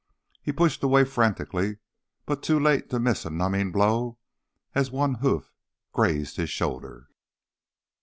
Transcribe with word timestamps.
He 0.41 0.51
pushed 0.51 0.81
away 0.81 1.03
frantically, 1.03 1.77
but 2.25 2.41
too 2.41 2.59
late 2.59 2.89
to 2.89 2.99
miss 2.99 3.23
a 3.23 3.29
numbing 3.29 3.71
blow 3.71 4.17
as 4.73 4.89
one 4.89 5.13
hoof 5.13 5.53
grazed 5.93 6.37
his 6.37 6.49
shoulder. 6.49 7.05